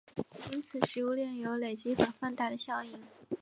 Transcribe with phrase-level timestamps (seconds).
[0.51, 2.99] 因此食物链有累积和放大的效应。